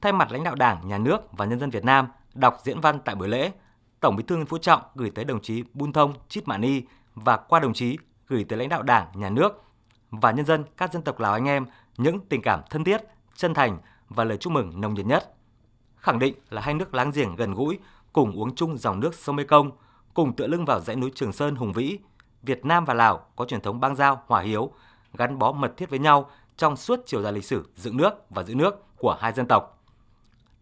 [0.00, 2.98] Thay mặt lãnh đạo Đảng, Nhà nước và nhân dân Việt Nam đọc diễn văn
[3.04, 3.52] tại buổi lễ,
[4.00, 6.82] Tổng Bí thư Nguyễn Phú Trọng gửi tới đồng chí Bun Thông Chít Mạ Ni
[7.14, 9.62] và qua đồng chí gửi tới lãnh đạo Đảng, Nhà nước
[10.10, 11.66] và nhân dân các dân tộc Lào anh em
[11.96, 13.00] những tình cảm thân thiết,
[13.34, 13.78] chân thành
[14.08, 15.34] và lời chúc mừng nồng nhiệt nhất.
[15.96, 17.78] Khẳng định là hai nước láng giềng gần gũi,
[18.12, 19.70] cùng uống chung dòng nước sông Mekong,
[20.14, 21.98] cùng tựa lưng vào dãy núi Trường Sơn hùng vĩ,
[22.42, 24.72] Việt Nam và Lào có truyền thống bang giao hòa hiếu,
[25.14, 28.42] gắn bó mật thiết với nhau trong suốt chiều dài lịch sử dựng nước và
[28.42, 29.79] giữ nước của hai dân tộc.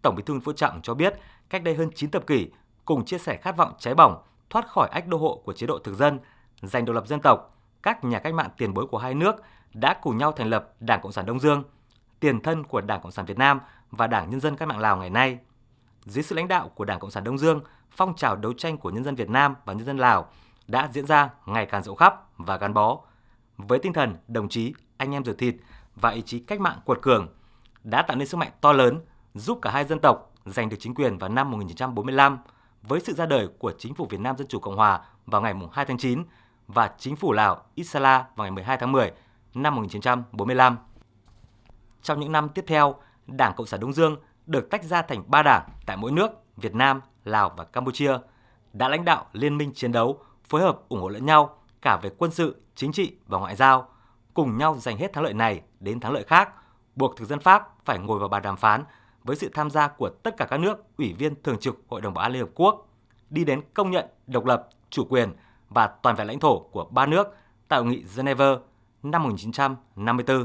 [0.03, 1.15] Tổng Bí thư Nguyễn Phú Trọng cho biết,
[1.51, 2.51] cách đây hơn 9 thập kỷ,
[2.85, 5.79] cùng chia sẻ khát vọng cháy bỏng thoát khỏi ách đô hộ của chế độ
[5.79, 6.21] thực dân,
[6.63, 9.37] giành độc lập dân tộc, các nhà cách mạng tiền bối của hai nước
[9.75, 11.63] đã cùng nhau thành lập Đảng Cộng sản Đông Dương,
[12.21, 14.97] tiền thân của Đảng Cộng sản Việt Nam và Đảng Nhân dân Cách mạng Lào
[14.97, 15.39] ngày nay.
[16.05, 17.61] Dưới sự lãnh đạo của Đảng Cộng sản Đông Dương,
[17.91, 20.31] phong trào đấu tranh của nhân dân Việt Nam và nhân dân Lào
[20.67, 23.01] đã diễn ra ngày càng rộng khắp và gắn bó.
[23.57, 25.55] Với tinh thần đồng chí, anh em ruột thịt
[25.97, 27.29] và ý chí cách mạng cuột cường
[27.85, 29.01] đã tạo nên sức mạnh to lớn
[29.39, 32.39] giúp cả hai dân tộc giành được chính quyền vào năm 1945
[32.83, 35.55] với sự ra đời của chính phủ Việt Nam Dân chủ Cộng hòa vào ngày
[35.73, 36.25] 2 tháng 9
[36.67, 39.13] và chính phủ Lào Isala vào ngày 12 tháng 10
[39.55, 40.77] năm 1945.
[42.03, 42.95] Trong những năm tiếp theo,
[43.27, 46.75] Đảng Cộng sản Đông Dương được tách ra thành ba đảng tại mỗi nước Việt
[46.75, 48.13] Nam, Lào và Campuchia,
[48.73, 52.11] đã lãnh đạo liên minh chiến đấu, phối hợp ủng hộ lẫn nhau cả về
[52.19, 53.89] quân sự, chính trị và ngoại giao,
[54.35, 56.53] cùng nhau giành hết thắng lợi này đến thắng lợi khác,
[56.97, 58.85] buộc thực dân Pháp phải ngồi vào bàn đàm phán
[59.25, 62.15] với sự tham gia của tất cả các nước ủy viên thường trực Hội đồng
[62.15, 62.89] Bảo an Liên Hợp Quốc,
[63.31, 65.29] đi đến công nhận độc lập, chủ quyền
[65.69, 67.37] và toàn vẹn lãnh thổ của ba nước
[67.69, 68.57] tại Hội nghị Geneva
[69.03, 70.45] năm 1954.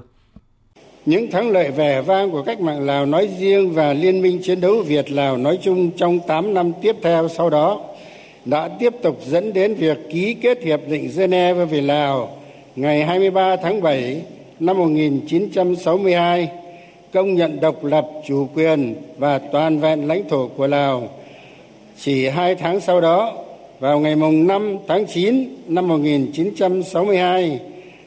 [1.05, 4.61] Những thắng lợi vẻ vang của cách mạng Lào nói riêng và Liên minh chiến
[4.61, 7.81] đấu Việt Lào nói chung trong 8 năm tiếp theo sau đó
[8.45, 12.37] đã tiếp tục dẫn đến việc ký kết Hiệp định Geneva về Lào
[12.75, 14.25] ngày 23 tháng 7
[14.59, 16.62] năm 1962
[17.13, 21.09] công nhận độc lập chủ quyền và toàn vẹn lãnh thổ của Lào.
[21.99, 23.33] Chỉ hai tháng sau đó,
[23.79, 27.59] vào ngày mùng 5 tháng 9 năm 1962,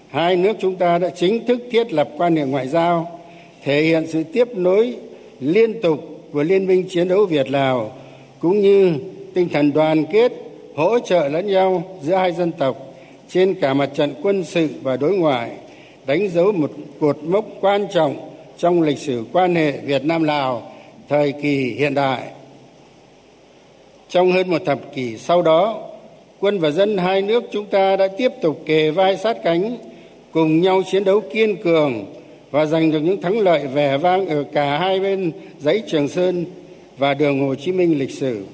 [0.08, 3.20] hai nước chúng ta đã chính thức thiết lập quan hệ ngoại giao,
[3.64, 4.96] thể hiện sự tiếp nối
[5.40, 5.98] liên tục
[6.32, 7.92] của Liên minh chiến đấu Việt Lào
[8.38, 8.94] cũng như
[9.34, 10.32] tinh thần đoàn kết,
[10.74, 12.94] hỗ trợ lẫn nhau giữa hai dân tộc
[13.28, 15.50] trên cả mặt trận quân sự và đối ngoại,
[16.06, 20.72] đánh dấu một cột mốc quan trọng trong lịch sử quan hệ Việt Nam Lào
[21.08, 22.22] thời kỳ hiện đại.
[24.08, 25.82] Trong hơn một thập kỷ sau đó,
[26.40, 29.76] quân và dân hai nước chúng ta đã tiếp tục kề vai sát cánh,
[30.32, 32.04] cùng nhau chiến đấu kiên cường
[32.50, 36.44] và giành được những thắng lợi vẻ vang ở cả hai bên dãy Trường Sơn
[36.98, 38.44] và đường Hồ Chí Minh lịch sử,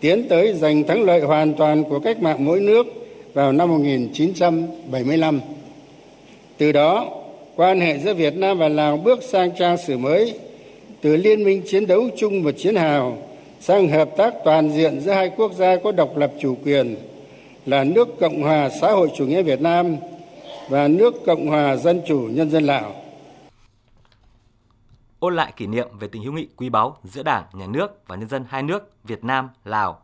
[0.00, 2.86] tiến tới giành thắng lợi hoàn toàn của cách mạng mỗi nước
[3.34, 5.40] vào năm 1975.
[6.58, 7.19] Từ đó,
[7.60, 10.38] quan hệ giữa Việt Nam và Lào bước sang trang sử mới,
[11.00, 13.18] từ liên minh chiến đấu chung và chiến hào
[13.60, 16.96] sang hợp tác toàn diện giữa hai quốc gia có độc lập chủ quyền
[17.66, 19.96] là nước Cộng hòa xã hội chủ nghĩa Việt Nam
[20.68, 22.94] và nước Cộng hòa Dân chủ Nhân dân Lào.
[25.18, 28.16] Ôn lại kỷ niệm về tình hữu nghị quý báu giữa Đảng, Nhà nước và
[28.16, 30.02] nhân dân hai nước Việt Nam, Lào,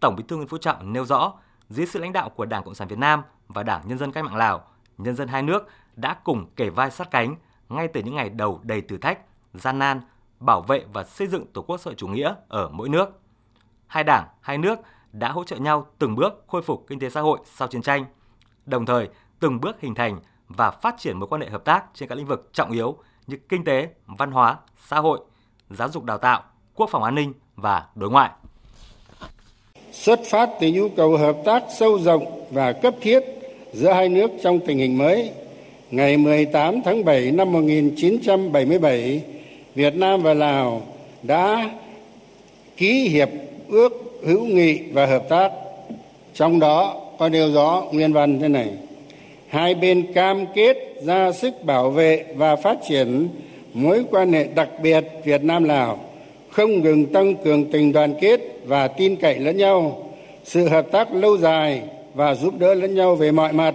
[0.00, 1.32] Tổng Bí thư Nguyễn Phú Trọng nêu rõ,
[1.70, 4.24] dưới sự lãnh đạo của Đảng Cộng sản Việt Nam và Đảng Nhân dân Cách
[4.24, 4.64] mạng Lào,
[4.98, 7.36] nhân dân hai nước đã cùng kể vai sát cánh
[7.68, 9.18] ngay từ những ngày đầu đầy thử thách,
[9.54, 10.00] gian nan,
[10.40, 13.20] bảo vệ và xây dựng Tổ quốc xã hội chủ nghĩa ở mỗi nước.
[13.86, 14.78] Hai đảng, hai nước
[15.12, 18.04] đã hỗ trợ nhau từng bước khôi phục kinh tế xã hội sau chiến tranh,
[18.66, 19.08] đồng thời
[19.40, 22.26] từng bước hình thành và phát triển mối quan hệ hợp tác trên các lĩnh
[22.26, 22.96] vực trọng yếu
[23.26, 25.20] như kinh tế, văn hóa, xã hội,
[25.70, 26.42] giáo dục đào tạo,
[26.74, 28.30] quốc phòng an ninh và đối ngoại.
[29.92, 33.20] Xuất phát từ nhu cầu hợp tác sâu rộng và cấp thiết
[33.72, 35.32] giữa hai nước trong tình hình mới,
[35.90, 39.22] ngày 18 tháng 7 năm 1977,
[39.74, 40.82] Việt Nam và Lào
[41.22, 41.70] đã
[42.76, 43.28] ký hiệp
[43.68, 45.52] ước hữu nghị và hợp tác.
[46.34, 48.68] Trong đó có nêu rõ nguyên văn thế này:
[49.48, 53.28] hai bên cam kết ra sức bảo vệ và phát triển
[53.74, 55.98] mối quan hệ đặc biệt Việt Nam Lào,
[56.50, 60.06] không ngừng tăng cường tình đoàn kết và tin cậy lẫn nhau,
[60.44, 61.82] sự hợp tác lâu dài
[62.14, 63.74] và giúp đỡ lẫn nhau về mọi mặt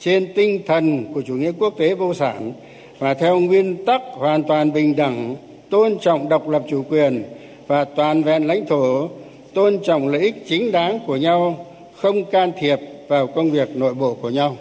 [0.00, 2.52] trên tinh thần của chủ nghĩa quốc tế vô sản
[2.98, 5.36] và theo nguyên tắc hoàn toàn bình đẳng,
[5.70, 7.24] tôn trọng độc lập chủ quyền
[7.66, 9.08] và toàn vẹn lãnh thổ,
[9.54, 12.78] tôn trọng lợi ích chính đáng của nhau, không can thiệp
[13.08, 14.56] vào công việc nội bộ của nhau.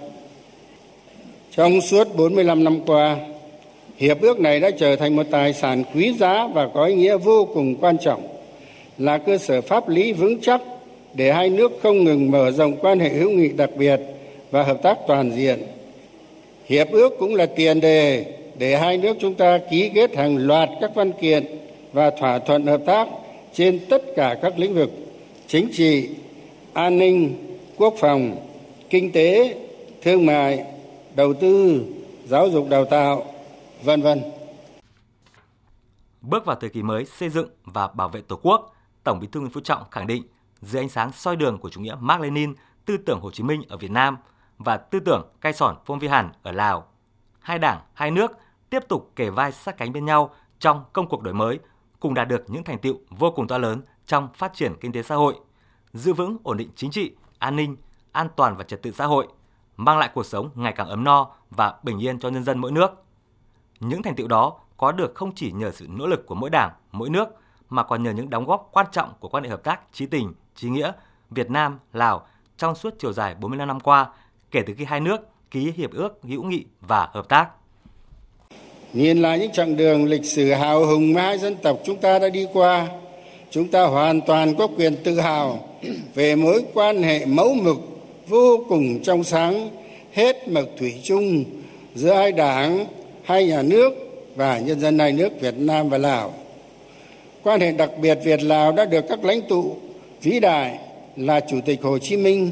[1.52, 3.18] Trong suốt 45 năm qua,
[3.98, 7.18] hiệp ước này đã trở thành một tài sản quý giá và có ý nghĩa
[7.18, 8.28] vô cùng quan trọng,
[8.98, 10.62] là cơ sở pháp lý vững chắc
[11.14, 14.00] để hai nước không ngừng mở rộng quan hệ hữu nghị đặc biệt
[14.56, 15.63] và hợp tác toàn diện.
[16.66, 20.69] Hiệp ước cũng là tiền đề để hai nước chúng ta ký kết hàng loạt
[20.81, 21.46] các văn kiện
[21.94, 23.07] và thỏa thuận hợp tác
[23.54, 24.90] trên tất cả các lĩnh vực
[25.48, 26.10] chính trị,
[26.74, 27.36] an ninh,
[27.78, 28.48] quốc phòng,
[28.90, 29.56] kinh tế,
[30.02, 30.66] thương mại,
[31.16, 31.86] đầu tư,
[32.25, 33.25] giáo dục đào tạo,
[33.84, 34.22] vân vân.
[36.22, 39.40] Bước vào thời kỳ mới xây dựng và bảo vệ Tổ quốc, Tổng Bí thư
[39.40, 40.24] Nguyễn Phú Trọng khẳng định
[40.62, 42.54] dưới ánh sáng soi đường của chủ nghĩa Mark Lenin,
[42.86, 44.18] tư tưởng Hồ Chí Minh ở Việt Nam
[44.57, 46.88] và tư tưởng cai sòn Phong Vi Hàn ở Lào,
[47.40, 48.31] hai đảng, hai nước
[48.69, 51.60] tiếp tục kề vai sát cánh bên nhau trong công cuộc đổi mới,
[52.00, 55.04] cùng đạt được những thành tựu vô cùng to lớn trong phát triển kinh tế
[55.04, 55.36] xã hội,
[55.94, 57.75] giữ vững ổn định chính trị, an ninh,
[58.12, 59.28] an toàn và trật tự xã hội,
[59.78, 62.72] mang lại cuộc sống ngày càng ấm no và bình yên cho nhân dân mỗi
[62.72, 62.92] nước.
[63.80, 66.72] Những thành tựu đó có được không chỉ nhờ sự nỗ lực của mỗi đảng,
[66.92, 67.30] mỗi nước
[67.69, 70.34] mà còn nhờ những đóng góp quan trọng của quan hệ hợp tác trí tình,
[70.56, 70.92] trí nghĩa
[71.30, 72.28] Việt Nam Lào
[72.58, 74.12] trong suốt chiều dài 45 năm qua
[74.56, 75.18] kể từ khi hai nước
[75.52, 77.48] ký hiệp ước hữu nghị và hợp tác.
[78.94, 82.19] Nhìn lại những chặng đường lịch sử hào hùng mà hai dân tộc chúng ta
[82.19, 82.88] đã đi qua,
[83.50, 85.69] chúng ta hoàn toàn có quyền tự hào
[86.13, 87.78] về mối quan hệ mẫu mực
[88.28, 89.69] vô cùng trong sáng,
[90.13, 91.44] hết mực thủy chung
[91.96, 92.86] giữa hai đảng,
[93.24, 93.94] hai nhà nước
[94.36, 96.34] và nhân dân hai nước Việt Nam và Lào.
[97.44, 99.75] Quan hệ đặc biệt Việt Lào đã được các lãnh tụ
[100.22, 100.80] vĩ đại
[101.16, 102.51] là Chủ tịch Hồ Chí Minh,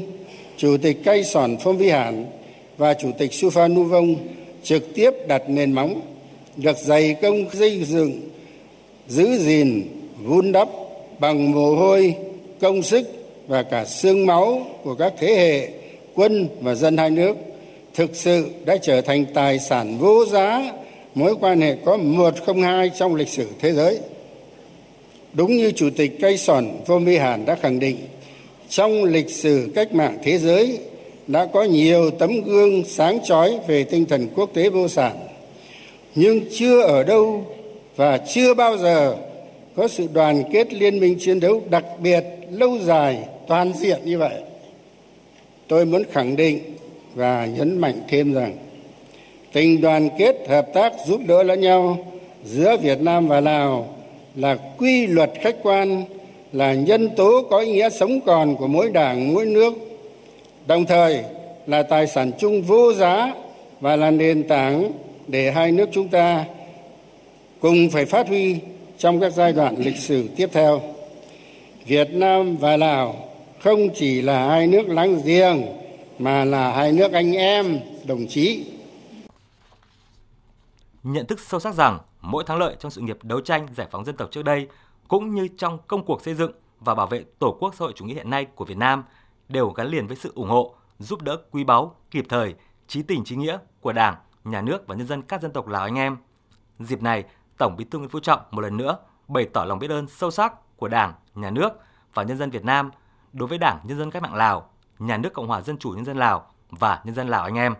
[0.56, 2.26] Chủ tịch Cây Sòn Phong Vi Hàn
[2.76, 4.14] và Chủ tịch Su Nu Vong
[4.62, 6.00] trực tiếp đặt nền móng,
[6.56, 8.20] được dày công xây dựng,
[9.08, 9.88] giữ gìn,
[10.22, 10.68] vun đắp
[11.18, 12.14] bằng mồ hôi,
[12.60, 13.06] công sức
[13.46, 15.68] và cả xương máu của các thế hệ
[16.14, 17.36] quân và dân hai nước
[17.94, 20.72] thực sự đã trở thành tài sản vô giá
[21.14, 23.98] mối quan hệ có một không hai trong lịch sử thế giới.
[25.32, 27.96] Đúng như Chủ tịch Cây Sòn Vô Mi Hàn đã khẳng định,
[28.68, 30.78] trong lịch sử cách mạng thế giới
[31.26, 35.16] đã có nhiều tấm gương sáng chói về tinh thần quốc tế vô sản,
[36.14, 37.44] nhưng chưa ở đâu
[37.96, 39.16] và chưa bao giờ
[39.76, 44.18] có sự đoàn kết liên minh chiến đấu đặc biệt lâu dài toàn diện như
[44.18, 44.34] vậy.
[45.68, 46.60] Tôi muốn khẳng định
[47.14, 48.56] và nhấn mạnh thêm rằng
[49.52, 51.98] tình đoàn kết hợp tác giúp đỡ lẫn nhau
[52.44, 53.96] giữa việt nam và lào
[54.36, 56.04] là quy luật khách quan
[56.54, 59.74] là nhân tố có ý nghĩa sống còn của mỗi đảng, mỗi nước.
[60.66, 61.24] Đồng thời
[61.66, 63.34] là tài sản chung vô giá
[63.80, 64.92] và là nền tảng
[65.26, 66.44] để hai nước chúng ta
[67.60, 68.56] cùng phải phát huy
[68.98, 70.80] trong các giai đoạn lịch sử tiếp theo.
[71.86, 73.28] Việt nam và lào
[73.60, 75.62] không chỉ là hai nước láng giềng,
[76.18, 78.64] mà là hai nước anh em, đồng chí.
[81.02, 84.04] Nhận thức sâu sắc rằng mỗi thắng lợi trong sự nghiệp đấu tranh giải phóng
[84.04, 84.66] dân tộc trước đây
[85.08, 88.04] cũng như trong công cuộc xây dựng và bảo vệ tổ quốc xã hội chủ
[88.04, 89.04] nghĩa hiện nay của Việt Nam
[89.48, 92.54] đều gắn liền với sự ủng hộ, giúp đỡ quý báu, kịp thời,
[92.88, 95.82] trí tình trí nghĩa của Đảng, Nhà nước và nhân dân các dân tộc Lào
[95.82, 96.16] anh em.
[96.78, 97.24] Dịp này,
[97.58, 98.98] Tổng Bí thư Nguyễn Phú Trọng một lần nữa
[99.28, 101.72] bày tỏ lòng biết ơn sâu sắc của Đảng, Nhà nước
[102.14, 102.90] và nhân dân Việt Nam
[103.32, 106.04] đối với Đảng Nhân dân Cách mạng Lào, Nhà nước Cộng hòa Dân chủ Nhân
[106.04, 107.74] dân Lào và nhân dân Lào anh em.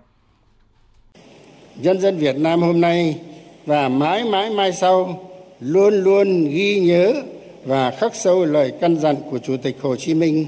[1.77, 3.21] Nhân dân Việt Nam hôm nay
[3.67, 5.25] và mãi mãi mai sau
[5.61, 7.13] luôn luôn ghi nhớ
[7.65, 10.47] và khắc sâu lời căn dặn của Chủ tịch Hồ Chí Minh.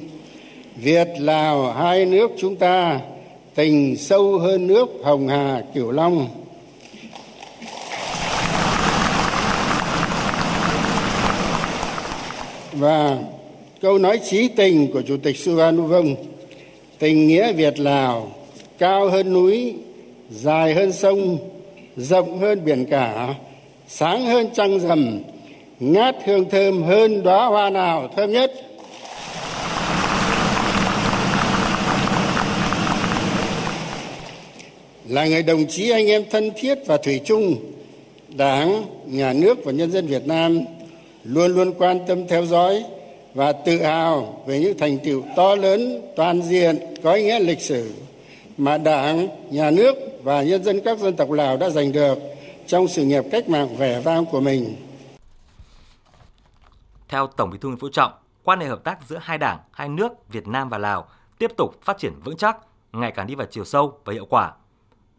[0.76, 3.00] Việt, Lào, hai nước chúng ta
[3.54, 6.28] tình sâu hơn nước Hồng Hà Cửu Long
[12.72, 13.18] và
[13.80, 16.14] câu nói trí tình của chủ tịch Suvarnabhum
[16.98, 18.30] tình nghĩa Việt, Lào,
[18.78, 19.74] cao hơn núi,
[20.30, 21.38] dài hơn sông,
[21.96, 23.34] rộng hơn biển cả
[23.88, 25.20] sáng hơn trăng rằm,
[25.80, 28.52] ngát hương thơm hơn đóa hoa nào thơm nhất.
[35.08, 37.56] Là người đồng chí anh em thân thiết và thủy chung,
[38.28, 40.60] đảng, nhà nước và nhân dân việt nam
[41.24, 42.84] luôn luôn quan tâm theo dõi
[43.34, 47.60] và tự hào về những thành tựu to lớn, toàn diện, có ý nghĩa lịch
[47.60, 47.92] sử
[48.58, 52.35] mà đảng, nhà nước và nhân dân các dân tộc lào đã giành được
[52.66, 54.76] trong sự nghiệp cách mạng vẻ vang của mình
[57.08, 58.12] theo tổng bí thư nguyễn phú trọng
[58.44, 61.08] quan hệ hợp tác giữa hai đảng hai nước việt nam và lào
[61.38, 62.58] tiếp tục phát triển vững chắc
[62.92, 64.52] ngày càng đi vào chiều sâu và hiệu quả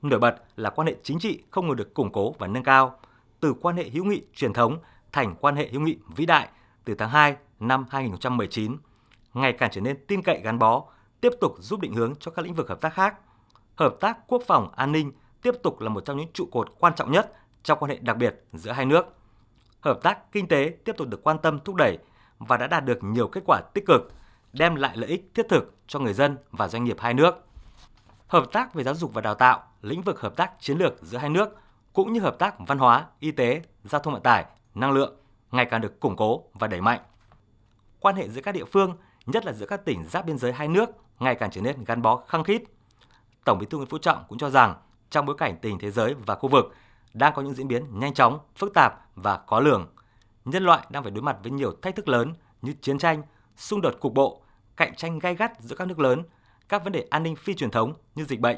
[0.02, 3.00] nổi bật là quan hệ chính trị không ngừng được củng cố và nâng cao
[3.40, 4.78] từ quan hệ hữu nghị truyền thống
[5.12, 6.48] thành quan hệ hữu nghị vĩ đại
[6.86, 8.78] từ tháng 2 năm 2019,
[9.34, 10.84] ngày càng trở nên tin cậy gắn bó,
[11.22, 13.16] tiếp tục giúp định hướng cho các lĩnh vực hợp tác khác.
[13.76, 16.96] Hợp tác quốc phòng an ninh tiếp tục là một trong những trụ cột quan
[16.96, 19.06] trọng nhất trong quan hệ đặc biệt giữa hai nước.
[19.80, 21.98] Hợp tác kinh tế tiếp tục được quan tâm thúc đẩy
[22.40, 24.12] và đã đạt được nhiều kết quả tích cực,
[24.54, 27.36] đem lại lợi ích thiết thực cho người dân và doanh nghiệp hai nước.
[28.28, 31.18] Hợp tác về giáo dục và đào tạo, lĩnh vực hợp tác chiến lược giữa
[31.18, 31.58] hai nước
[31.94, 35.16] cũng như hợp tác văn hóa, y tế, giao thông vận tải, năng lượng
[35.52, 37.00] ngày càng được củng cố và đẩy mạnh.
[38.00, 40.68] Quan hệ giữa các địa phương, nhất là giữa các tỉnh giáp biên giới hai
[40.68, 40.90] nước,
[41.20, 42.64] ngày càng trở nên gắn bó khăng khít.
[43.46, 44.76] Tổng Bí thư Nguyễn Phú Trọng cũng cho rằng
[45.10, 46.74] trong bối cảnh tình thế giới và khu vực
[47.14, 49.88] đang có những diễn biến nhanh chóng, phức tạp và khó lường,
[50.46, 53.22] nhân loại đang phải đối mặt với nhiều thách thức lớn như chiến tranh,
[53.56, 54.42] xung đột cục bộ,
[54.76, 56.24] cạnh tranh gay gắt giữa các nước lớn,
[56.70, 58.58] các vấn đề an ninh phi truyền thống như dịch bệnh,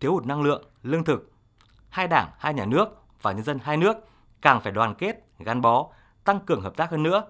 [0.00, 1.32] thiếu hụt năng lượng, lương thực.
[1.88, 2.88] Hai đảng, hai nhà nước
[3.22, 3.96] và nhân dân hai nước
[4.42, 5.88] càng phải đoàn kết, gắn bó,
[6.24, 7.24] tăng cường hợp tác hơn nữa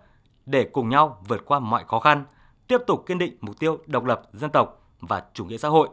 [0.47, 2.25] để cùng nhau vượt qua mọi khó khăn,
[2.69, 5.89] tiếp tục kiên định mục tiêu độc lập dân tộc và chủ nghĩa xã hội,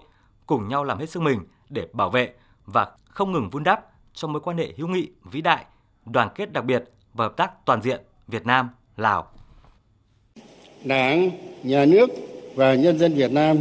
[0.46, 1.40] cùng nhau làm hết sức mình
[1.74, 2.30] để bảo vệ
[2.66, 5.66] và không ngừng vun đắp cho mối quan hệ hữu nghị vĩ đại,
[6.06, 9.28] đoàn kết đặc biệt và hợp tác toàn diện Việt Nam Lào.
[10.84, 11.32] Đảng,
[11.64, 12.10] nhà nước
[12.56, 13.58] và nhân dân Việt Nam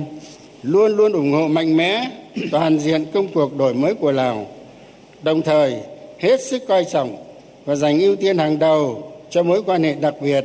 [0.63, 2.11] luôn luôn ủng hộ mạnh mẽ
[2.51, 4.47] toàn diện công cuộc đổi mới của Lào,
[5.23, 5.81] đồng thời
[6.19, 7.17] hết sức coi trọng
[7.65, 10.45] và dành ưu tiên hàng đầu cho mối quan hệ đặc biệt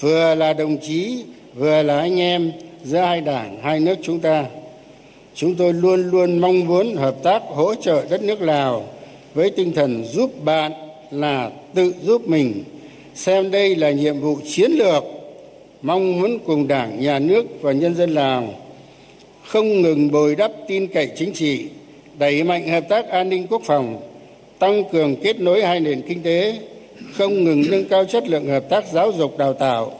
[0.00, 2.52] vừa là đồng chí vừa là anh em
[2.82, 4.44] giữa hai đảng hai nước chúng ta
[5.34, 8.84] chúng tôi luôn luôn mong muốn hợp tác hỗ trợ đất nước lào
[9.34, 10.72] với tinh thần giúp bạn
[11.10, 12.64] là tự giúp mình.
[13.14, 15.04] Xem đây là nhiệm vụ chiến lược
[15.82, 18.54] mong muốn cùng đảng, nhà nước và nhân dân lào
[19.42, 21.64] không ngừng bồi đắp tin cậy chính trị,
[22.18, 24.00] đẩy mạnh hợp tác an ninh quốc phòng,
[24.58, 26.58] tăng cường kết nối hai nền kinh tế,
[27.12, 29.98] không ngừng nâng cao chất lượng hợp tác giáo dục đào tạo,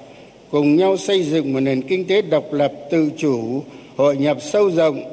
[0.50, 3.62] cùng nhau xây dựng một nền kinh tế độc lập, tự chủ,
[3.96, 5.12] hội nhập sâu rộng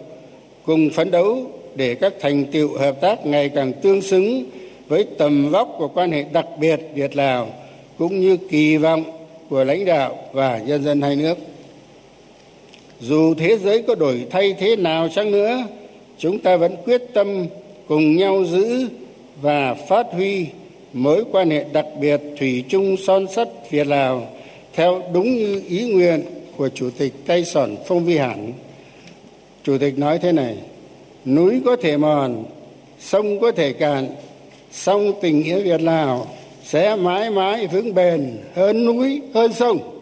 [0.65, 4.43] cùng phấn đấu để các thành tựu hợp tác ngày càng tương xứng
[4.87, 7.49] với tầm vóc của quan hệ đặc biệt Việt Lào
[7.97, 9.03] cũng như kỳ vọng
[9.49, 11.37] của lãnh đạo và nhân dân hai nước.
[12.99, 15.63] Dù thế giới có đổi thay thế nào chăng nữa,
[16.17, 17.45] chúng ta vẫn quyết tâm
[17.87, 18.87] cùng nhau giữ
[19.41, 20.45] và phát huy
[20.93, 24.27] mối quan hệ đặc biệt thủy chung son sắt Việt Lào
[24.73, 26.21] theo đúng như ý nguyện
[26.57, 28.53] của Chủ tịch Tây Sòn Phong Vi Hẳn.
[29.63, 30.63] Chủ tịch nói thế này,
[31.25, 32.45] núi có thể mòn,
[32.99, 34.07] sông có thể cạn,
[34.71, 36.27] song tình nghĩa Việt Lào
[36.63, 39.99] sẽ mãi mãi vững bền hơn núi, hơn sông.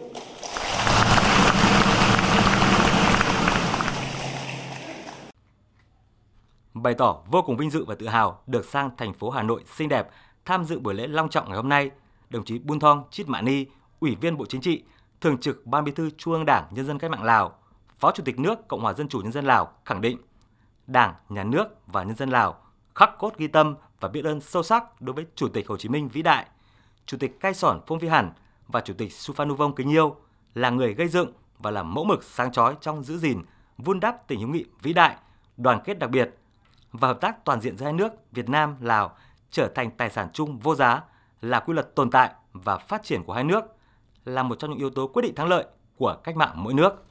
[6.74, 9.60] Bày tỏ vô cùng vinh dự và tự hào được sang thành phố Hà Nội
[9.76, 10.08] xinh đẹp
[10.44, 11.90] tham dự buổi lễ long trọng ngày hôm nay,
[12.30, 13.64] đồng chí Bun Thong Chít Mạ Ni,
[14.00, 14.82] Ủy viên Bộ Chính trị,
[15.20, 17.54] Thường trực Ban Bí thư Trung ương Đảng Nhân dân Cách mạng Lào,
[17.98, 20.18] Phó Chủ tịch nước Cộng hòa Dân chủ Nhân dân Lào khẳng định
[20.86, 22.60] Đảng, Nhà nước và nhân dân Lào
[22.94, 25.88] khắc cốt ghi tâm và biết ơn sâu sắc đối với Chủ tịch Hồ Chí
[25.88, 26.46] Minh vĩ đại,
[27.06, 28.32] Chủ tịch Cai Sòn Phong Vi Hẳn
[28.68, 30.16] và Chủ tịch Suphanuvong kính yêu
[30.54, 33.42] là người gây dựng và làm mẫu mực sáng chói trong giữ gìn,
[33.78, 35.16] vun đắp tình hữu nghị vĩ đại,
[35.56, 36.34] đoàn kết đặc biệt
[36.92, 39.16] và hợp tác toàn diện giữa hai nước Việt Nam Lào
[39.50, 41.02] trở thành tài sản chung vô giá
[41.42, 43.64] là quy luật tồn tại và phát triển của hai nước
[44.24, 45.64] là một trong những yếu tố quyết định thắng lợi
[45.96, 47.04] của cách mạng mỗi nước.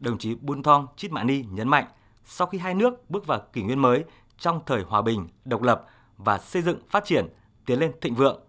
[0.00, 1.84] Đồng chí Bun Thong Chit Mạ Ni nhấn mạnh,
[2.24, 4.04] sau khi hai nước bước vào kỷ nguyên mới
[4.38, 7.26] trong thời hòa bình, độc lập và xây dựng phát triển,
[7.66, 8.40] tiến lên thịnh vượng,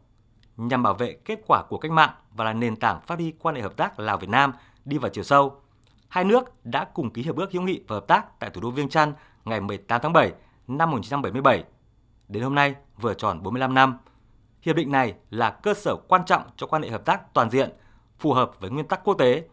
[0.58, 3.55] nhằm bảo vệ kết quả của cách mạng và là nền tảng phát huy quan
[3.55, 4.53] hệ hợp tác Lào Việt Nam
[4.86, 5.62] đi vào chiều sâu.
[6.10, 8.72] Hai nước đã cùng ký hiệp ước hữu nghị và hợp tác tại thủ đô
[8.72, 9.13] Viêng Chăn
[9.46, 10.31] ngày 18 tháng 7
[10.67, 11.63] năm 1977
[12.27, 13.98] đến hôm nay vừa tròn 45 năm.
[14.62, 17.70] Hiệp định này là cơ sở quan trọng cho quan hệ hợp tác toàn diện,
[18.20, 19.43] phù hợp với nguyên tắc quốc tế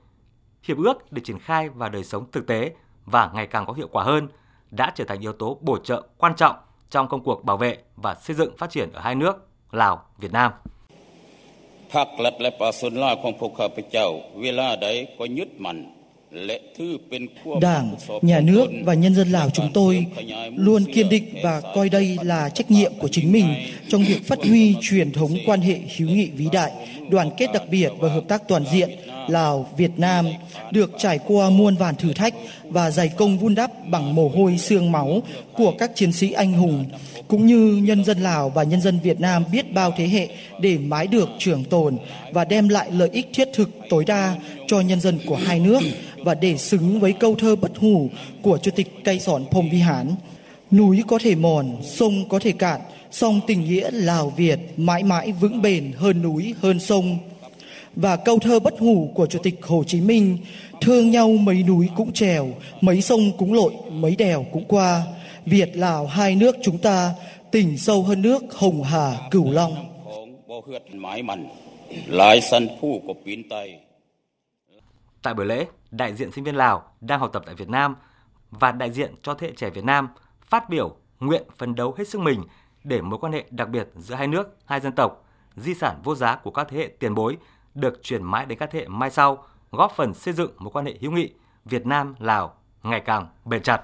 [0.64, 2.72] Hiệp ước được triển khai vào đời sống thực tế
[3.06, 4.28] và ngày càng có hiệu quả hơn,
[4.72, 6.56] đã trở thành yếu tố bổ trợ quan trọng
[6.90, 10.32] trong công cuộc bảo vệ và xây dựng phát triển ở hai nước Lào, Việt
[10.32, 10.52] Nam.
[11.94, 14.08] พักและและประสุนล่าของพวกข้าพเจ้า
[14.42, 15.78] เวลาใดก็ยึดมั่น
[17.61, 20.07] Đảng, Nhà nước và nhân dân Lào chúng tôi
[20.57, 23.55] luôn kiên định và coi đây là trách nhiệm của chính mình
[23.89, 26.73] trong việc phát huy truyền thống quan hệ hữu nghị vĩ đại,
[27.11, 28.91] đoàn kết đặc biệt và hợp tác toàn diện
[29.29, 30.27] Lào, Việt Nam
[30.71, 32.35] được trải qua muôn vàn thử thách
[32.71, 35.23] và dày công vun đắp bằng mồ hôi xương máu
[35.53, 36.85] của các chiến sĩ anh hùng
[37.29, 40.29] cũng như nhân dân Lào và nhân dân Việt Nam biết bao thế hệ
[40.61, 41.97] để mãi được trường tồn
[42.33, 45.81] và đem lại lợi ích thiết thực tối đa cho nhân dân của hai nước
[46.17, 48.11] và để xứng với câu thơ bất hủ
[48.43, 50.15] của Chủ tịch Cây Sòn phong Vi Hán.
[50.71, 55.33] Núi có thể mòn, sông có thể cạn, song tình nghĩa Lào Việt mãi mãi
[55.33, 57.19] vững bền hơn núi hơn sông.
[58.03, 60.39] Và câu thơ bất hủ của Chủ tịch Hồ Chí Minh,
[60.81, 62.49] thương nhau mấy núi cũng trèo,
[62.81, 65.03] mấy sông cũng lội, mấy đèo cũng qua.
[65.45, 67.15] Việt Lào hai nước chúng ta
[67.53, 69.75] tình sâu hơn nước Hồng Hà Cửu Long.
[75.23, 77.97] Tại buổi lễ, đại diện sinh viên Lào đang học tập tại Việt Nam
[78.51, 80.09] và đại diện cho thế hệ trẻ Việt Nam
[80.47, 82.43] phát biểu nguyện phấn đấu hết sức mình
[82.85, 85.25] để mối quan hệ đặc biệt giữa hai nước, hai dân tộc
[85.57, 87.37] di sản vô giá của các thế hệ tiền bối
[87.81, 90.87] được truyền mãi đến các thế hệ mai sau, góp phần xây dựng một quan
[90.87, 91.33] hệ hữu nghị
[91.65, 93.83] Việt Nam Lào ngày càng bền chặt.